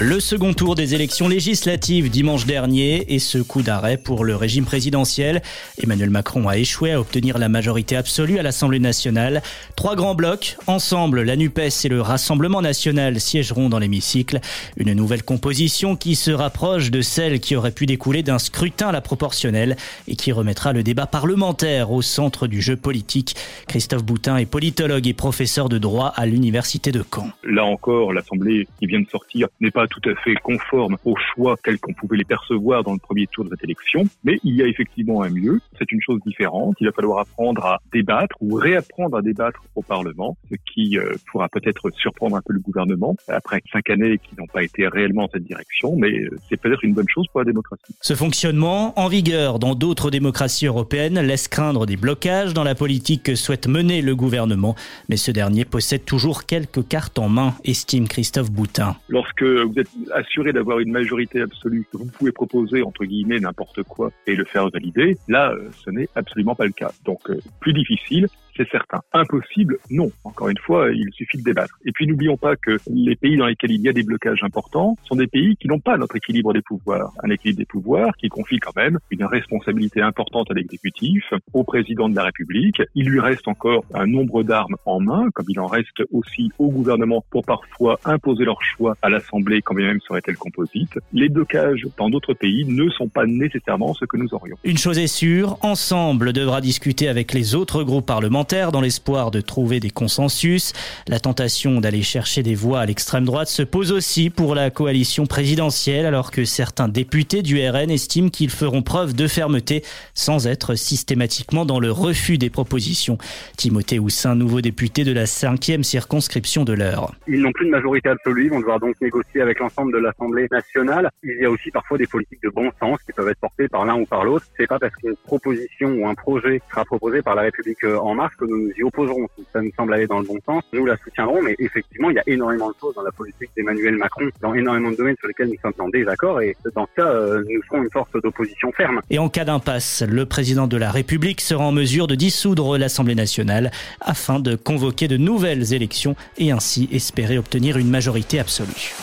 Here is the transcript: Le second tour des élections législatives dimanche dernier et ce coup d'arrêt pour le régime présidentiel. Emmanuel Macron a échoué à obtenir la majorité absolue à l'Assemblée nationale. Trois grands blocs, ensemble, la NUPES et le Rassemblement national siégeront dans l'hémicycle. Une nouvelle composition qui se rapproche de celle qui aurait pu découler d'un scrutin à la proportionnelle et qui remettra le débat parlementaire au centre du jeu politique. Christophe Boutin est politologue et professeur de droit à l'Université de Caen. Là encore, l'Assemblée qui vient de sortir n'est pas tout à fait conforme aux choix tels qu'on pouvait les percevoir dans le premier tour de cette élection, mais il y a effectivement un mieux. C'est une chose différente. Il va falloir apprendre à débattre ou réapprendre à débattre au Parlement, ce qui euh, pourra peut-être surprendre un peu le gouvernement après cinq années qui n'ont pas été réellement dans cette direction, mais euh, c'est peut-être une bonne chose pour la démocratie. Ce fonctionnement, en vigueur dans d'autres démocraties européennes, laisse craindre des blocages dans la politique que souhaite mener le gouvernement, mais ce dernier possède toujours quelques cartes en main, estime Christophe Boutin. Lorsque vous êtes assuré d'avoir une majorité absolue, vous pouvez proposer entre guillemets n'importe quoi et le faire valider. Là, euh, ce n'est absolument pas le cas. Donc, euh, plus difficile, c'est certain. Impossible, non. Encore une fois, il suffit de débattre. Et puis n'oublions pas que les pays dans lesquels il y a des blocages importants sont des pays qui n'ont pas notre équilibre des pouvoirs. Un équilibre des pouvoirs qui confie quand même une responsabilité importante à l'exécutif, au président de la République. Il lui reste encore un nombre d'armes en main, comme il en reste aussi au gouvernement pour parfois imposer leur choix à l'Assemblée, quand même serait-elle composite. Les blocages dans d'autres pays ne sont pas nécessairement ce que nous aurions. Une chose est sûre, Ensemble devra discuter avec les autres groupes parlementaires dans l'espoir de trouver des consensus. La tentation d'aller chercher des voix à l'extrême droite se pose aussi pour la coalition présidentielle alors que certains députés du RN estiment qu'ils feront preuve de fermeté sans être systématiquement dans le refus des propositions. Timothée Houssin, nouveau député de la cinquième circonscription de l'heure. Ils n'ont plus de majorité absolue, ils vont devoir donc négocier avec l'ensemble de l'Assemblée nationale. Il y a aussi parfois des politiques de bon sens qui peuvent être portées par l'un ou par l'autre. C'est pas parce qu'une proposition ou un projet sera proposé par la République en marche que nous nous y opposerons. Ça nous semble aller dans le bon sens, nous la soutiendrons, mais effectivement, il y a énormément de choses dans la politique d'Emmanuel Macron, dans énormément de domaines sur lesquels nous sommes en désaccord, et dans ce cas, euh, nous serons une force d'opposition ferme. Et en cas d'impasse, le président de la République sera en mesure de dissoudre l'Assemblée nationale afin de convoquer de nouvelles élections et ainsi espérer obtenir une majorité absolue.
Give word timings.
Le 0.00 0.20
second 0.20 0.54
tour 0.54 0.76
des 0.76 0.94
élections 0.94 1.26
législatives 1.26 2.08
dimanche 2.08 2.46
dernier 2.46 3.12
et 3.12 3.18
ce 3.18 3.38
coup 3.38 3.62
d'arrêt 3.62 3.96
pour 3.96 4.24
le 4.24 4.36
régime 4.36 4.64
présidentiel. 4.64 5.42
Emmanuel 5.82 6.10
Macron 6.10 6.46
a 6.46 6.56
échoué 6.56 6.92
à 6.92 7.00
obtenir 7.00 7.36
la 7.36 7.48
majorité 7.48 7.96
absolue 7.96 8.38
à 8.38 8.44
l'Assemblée 8.44 8.78
nationale. 8.78 9.42
Trois 9.74 9.96
grands 9.96 10.14
blocs, 10.14 10.56
ensemble, 10.68 11.22
la 11.22 11.34
NUPES 11.34 11.84
et 11.84 11.88
le 11.88 12.00
Rassemblement 12.00 12.62
national 12.62 13.18
siégeront 13.18 13.68
dans 13.68 13.80
l'hémicycle. 13.80 14.38
Une 14.76 14.92
nouvelle 14.92 15.24
composition 15.24 15.96
qui 15.96 16.14
se 16.14 16.30
rapproche 16.30 16.92
de 16.92 17.00
celle 17.00 17.40
qui 17.40 17.56
aurait 17.56 17.72
pu 17.72 17.86
découler 17.86 18.22
d'un 18.22 18.38
scrutin 18.38 18.90
à 18.90 18.92
la 18.92 19.00
proportionnelle 19.00 19.76
et 20.06 20.14
qui 20.14 20.30
remettra 20.30 20.72
le 20.72 20.84
débat 20.84 21.06
parlementaire 21.06 21.90
au 21.90 22.02
centre 22.02 22.46
du 22.46 22.62
jeu 22.62 22.76
politique. 22.76 23.34
Christophe 23.66 24.04
Boutin 24.04 24.36
est 24.36 24.46
politologue 24.46 25.08
et 25.08 25.14
professeur 25.14 25.68
de 25.68 25.78
droit 25.78 26.12
à 26.14 26.24
l'Université 26.24 26.92
de 26.92 27.02
Caen. 27.02 27.30
Là 27.42 27.64
encore, 27.64 28.12
l'Assemblée 28.12 28.68
qui 28.78 28.86
vient 28.86 29.00
de 29.00 29.08
sortir 29.08 29.48
n'est 29.60 29.72
pas 29.72 29.87
tout 29.88 30.08
à 30.08 30.14
fait 30.16 30.34
conforme 30.36 30.96
aux 31.04 31.16
choix 31.16 31.56
tels 31.62 31.78
qu'on 31.78 31.92
pouvait 31.92 32.16
les 32.16 32.24
percevoir 32.24 32.84
dans 32.84 32.92
le 32.92 32.98
premier 32.98 33.26
tour 33.26 33.44
de 33.44 33.50
cette 33.50 33.64
élection, 33.64 34.04
mais 34.24 34.38
il 34.44 34.54
y 34.54 34.62
a 34.62 34.66
effectivement 34.66 35.22
un 35.22 35.30
mieux. 35.30 35.60
C'est 35.78 35.90
une 35.92 36.00
chose 36.00 36.20
différente. 36.26 36.76
Il 36.80 36.86
va 36.86 36.92
falloir 36.92 37.20
apprendre 37.20 37.64
à 37.64 37.78
débattre 37.92 38.36
ou 38.40 38.54
réapprendre 38.54 39.16
à 39.16 39.22
débattre 39.22 39.62
au 39.74 39.82
Parlement, 39.82 40.36
ce 40.50 40.56
qui 40.72 40.98
euh, 40.98 41.12
pourra 41.30 41.48
peut-être 41.48 41.90
surprendre 41.96 42.36
un 42.36 42.42
peu 42.44 42.52
le 42.52 42.60
gouvernement 42.60 43.16
après 43.28 43.62
cinq 43.72 43.90
années 43.90 44.18
qui 44.18 44.34
n'ont 44.38 44.46
pas 44.46 44.62
été 44.62 44.86
réellement 44.86 45.22
dans 45.22 45.30
cette 45.32 45.44
direction, 45.44 45.96
mais 45.96 46.10
euh, 46.10 46.36
c'est 46.48 46.60
peut-être 46.60 46.84
une 46.84 46.94
bonne 46.94 47.08
chose 47.08 47.26
pour 47.32 47.40
la 47.40 47.46
démocratie. 47.46 47.94
Ce 48.00 48.14
fonctionnement, 48.14 48.98
en 48.98 49.08
vigueur 49.08 49.58
dans 49.58 49.74
d'autres 49.74 50.10
démocraties 50.10 50.66
européennes, 50.66 51.20
laisse 51.20 51.48
craindre 51.48 51.86
des 51.86 51.96
blocages 51.96 52.54
dans 52.54 52.64
la 52.64 52.74
politique 52.74 53.22
que 53.24 53.34
souhaite 53.34 53.66
mener 53.66 54.02
le 54.02 54.14
gouvernement, 54.14 54.74
mais 55.08 55.16
ce 55.16 55.30
dernier 55.30 55.64
possède 55.64 56.04
toujours 56.04 56.44
quelques 56.46 56.86
cartes 56.86 57.18
en 57.18 57.28
main, 57.28 57.54
estime 57.64 58.08
Christophe 58.08 58.50
Boutin. 58.50 58.96
Lorsque 59.08 59.44
vous 59.68 59.78
êtes 59.78 59.90
assuré 60.12 60.52
d'avoir 60.52 60.80
une 60.80 60.92
majorité 60.92 61.40
absolue, 61.40 61.86
vous 61.92 62.06
pouvez 62.06 62.32
proposer 62.32 62.82
entre 62.82 63.04
guillemets 63.04 63.38
n'importe 63.38 63.82
quoi 63.82 64.10
et 64.26 64.34
le 64.34 64.44
faire 64.44 64.68
valider. 64.70 65.16
Là, 65.28 65.52
euh, 65.52 65.68
ce 65.84 65.90
n'est 65.90 66.08
absolument 66.14 66.54
pas 66.54 66.66
le 66.66 66.72
cas. 66.72 66.92
Donc, 67.04 67.30
euh, 67.30 67.40
plus 67.60 67.72
difficile, 67.72 68.28
c'est 68.58 68.68
certain. 68.70 69.00
Impossible, 69.12 69.78
non. 69.90 70.10
Encore 70.24 70.48
une 70.48 70.58
fois, 70.58 70.90
il 70.90 71.08
suffit 71.12 71.38
de 71.38 71.44
débattre. 71.44 71.74
Et 71.86 71.92
puis 71.92 72.06
n'oublions 72.06 72.36
pas 72.36 72.56
que 72.56 72.76
les 72.90 73.16
pays 73.16 73.36
dans 73.36 73.46
lesquels 73.46 73.70
il 73.70 73.80
y 73.80 73.88
a 73.88 73.92
des 73.92 74.02
blocages 74.02 74.42
importants 74.42 74.96
sont 75.04 75.14
des 75.14 75.28
pays 75.28 75.56
qui 75.56 75.68
n'ont 75.68 75.78
pas 75.78 75.96
notre 75.96 76.16
équilibre 76.16 76.52
des 76.52 76.62
pouvoirs. 76.62 77.12
Un 77.22 77.30
équilibre 77.30 77.58
des 77.58 77.64
pouvoirs 77.64 78.14
qui 78.16 78.28
confie 78.28 78.58
quand 78.58 78.76
même 78.76 78.98
une 79.10 79.24
responsabilité 79.24 80.02
importante 80.02 80.50
à 80.50 80.54
l'exécutif, 80.54 81.24
au 81.52 81.64
président 81.64 82.08
de 82.08 82.16
la 82.16 82.24
République. 82.24 82.82
Il 82.94 83.08
lui 83.08 83.20
reste 83.20 83.46
encore 83.46 83.84
un 83.94 84.06
nombre 84.06 84.42
d'armes 84.42 84.76
en 84.84 85.00
main, 85.00 85.28
comme 85.34 85.46
il 85.48 85.60
en 85.60 85.66
reste 85.66 86.02
aussi 86.12 86.50
au 86.58 86.68
gouvernement 86.68 87.24
pour 87.30 87.44
parfois 87.44 87.98
imposer 88.04 88.44
leur 88.44 88.60
choix 88.62 88.96
à 89.02 89.08
l'Assemblée, 89.08 89.62
quand 89.62 89.74
même 89.74 90.00
serait-elle 90.00 90.36
composite. 90.36 90.98
Les 91.12 91.28
blocages 91.28 91.86
dans 91.96 92.10
d'autres 92.10 92.34
pays 92.34 92.64
ne 92.66 92.90
sont 92.90 93.08
pas 93.08 93.24
nécessairement 93.24 93.94
ce 93.94 94.04
que 94.04 94.16
nous 94.16 94.34
aurions. 94.34 94.56
Une 94.64 94.78
chose 94.78 94.98
est 94.98 95.06
sûre, 95.06 95.58
Ensemble 95.62 96.32
devra 96.32 96.60
discuter 96.60 97.08
avec 97.08 97.32
les 97.32 97.54
autres 97.54 97.84
groupes 97.84 98.06
parlementaires 98.06 98.47
dans 98.48 98.80
l'espoir 98.80 99.30
de 99.30 99.42
trouver 99.42 99.78
des 99.78 99.90
consensus. 99.90 100.72
La 101.06 101.20
tentation 101.20 101.80
d'aller 101.80 102.02
chercher 102.02 102.42
des 102.42 102.54
voix 102.54 102.80
à 102.80 102.86
l'extrême 102.86 103.26
droite 103.26 103.48
se 103.48 103.62
pose 103.62 103.92
aussi 103.92 104.30
pour 104.30 104.54
la 104.54 104.70
coalition 104.70 105.26
présidentielle 105.26 106.06
alors 106.06 106.30
que 106.30 106.46
certains 106.46 106.88
députés 106.88 107.42
du 107.42 107.58
RN 107.68 107.90
estiment 107.90 108.30
qu'ils 108.30 108.50
feront 108.50 108.80
preuve 108.80 109.14
de 109.14 109.26
fermeté 109.26 109.84
sans 110.14 110.46
être 110.46 110.76
systématiquement 110.76 111.66
dans 111.66 111.78
le 111.78 111.92
refus 111.92 112.38
des 112.38 112.48
propositions. 112.48 113.18
Timothée 113.58 113.98
Houssin, 113.98 114.34
nouveau 114.34 114.62
député 114.62 115.04
de 115.04 115.12
la 115.12 115.26
cinquième 115.26 115.84
circonscription 115.84 116.64
de 116.64 116.72
l'heure. 116.72 117.12
Ils 117.26 117.42
n'ont 117.42 117.52
plus 117.52 117.66
de 117.66 117.70
majorité 117.70 118.08
absolue, 118.08 118.46
ils 118.46 118.50
vont 118.50 118.60
devoir 118.60 118.80
donc 118.80 118.98
négocier 119.02 119.42
avec 119.42 119.58
l'ensemble 119.58 119.92
de 119.92 119.98
l'Assemblée 119.98 120.48
nationale. 120.50 121.10
Il 121.22 121.38
y 121.38 121.44
a 121.44 121.50
aussi 121.50 121.70
parfois 121.70 121.98
des 121.98 122.06
politiques 122.06 122.42
de 122.42 122.48
bon 122.48 122.70
sens 122.80 122.98
qui 123.04 123.12
peuvent 123.12 123.28
être 123.28 123.40
portées 123.40 123.68
par 123.68 123.84
l'un 123.84 123.96
ou 123.96 124.06
par 124.06 124.24
l'autre. 124.24 124.46
C'est 124.56 124.66
pas 124.66 124.78
parce 124.78 124.94
qu'une 124.96 125.16
proposition 125.16 125.90
ou 125.90 126.08
un 126.08 126.14
projet 126.14 126.62
sera 126.70 126.86
proposé 126.86 127.20
par 127.20 127.34
la 127.34 127.42
République 127.42 127.84
en 127.84 128.14
marche 128.14 128.37
que 128.38 128.44
nous 128.44 128.68
nous 128.68 128.72
y 128.76 128.82
opposerons. 128.82 129.26
Ça 129.52 129.60
nous 129.60 129.72
semble 129.76 129.94
aller 129.94 130.06
dans 130.06 130.20
le 130.20 130.26
bon 130.26 130.38
sens, 130.46 130.62
nous 130.72 130.86
la 130.86 130.96
soutiendrons, 130.96 131.42
mais 131.42 131.54
effectivement, 131.58 132.10
il 132.10 132.16
y 132.16 132.18
a 132.18 132.22
énormément 132.26 132.68
de 132.70 132.74
choses 132.80 132.94
dans 132.94 133.02
la 133.02 133.12
politique 133.12 133.50
d'Emmanuel 133.56 133.96
Macron, 133.96 134.28
dans 134.40 134.54
énormément 134.54 134.90
de 134.90 134.96
domaines 134.96 135.16
sur 135.18 135.28
lesquels 135.28 135.48
nous 135.48 135.58
sommes 135.60 135.74
en 135.78 135.88
désaccord, 135.88 136.40
et 136.40 136.56
dans 136.74 136.86
ce 136.86 137.02
cas, 137.02 137.08
euh, 137.08 137.44
nous 137.48 137.62
serons 137.64 137.82
une 137.82 137.90
force 137.90 138.10
d'opposition 138.22 138.72
ferme. 138.72 139.00
Et 139.10 139.18
en 139.18 139.28
cas 139.28 139.44
d'impasse, 139.44 140.02
le 140.08 140.26
président 140.26 140.66
de 140.66 140.76
la 140.76 140.90
République 140.90 141.40
sera 141.40 141.64
en 141.64 141.72
mesure 141.72 142.06
de 142.06 142.14
dissoudre 142.14 142.78
l'Assemblée 142.78 143.14
nationale 143.14 143.70
afin 144.00 144.40
de 144.40 144.54
convoquer 144.54 145.08
de 145.08 145.16
nouvelles 145.16 145.74
élections 145.74 146.14
et 146.36 146.52
ainsi 146.52 146.88
espérer 146.92 147.38
obtenir 147.38 147.76
une 147.76 147.90
majorité 147.90 148.38
absolue. 148.38 148.94